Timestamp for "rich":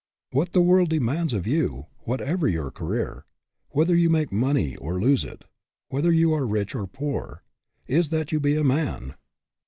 6.47-6.73